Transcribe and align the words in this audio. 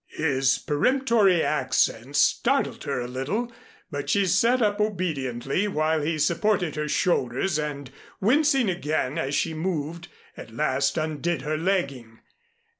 His 0.09 0.57
peremptory 0.57 1.43
accents 1.43 2.19
startled 2.19 2.85
her 2.85 3.01
a 3.01 3.07
little, 3.07 3.51
but 3.91 4.09
she 4.09 4.25
sat 4.25 4.59
up 4.59 4.79
obediently 4.81 5.67
while 5.67 6.01
he 6.01 6.17
supported 6.17 6.75
her 6.75 6.87
shoulders, 6.89 7.59
and 7.59 7.91
wincing 8.19 8.67
again 8.67 9.19
as 9.19 9.35
she 9.35 9.53
moved, 9.53 10.07
at 10.35 10.51
last 10.55 10.97
undid 10.97 11.43
her 11.43 11.55
legging. 11.55 12.17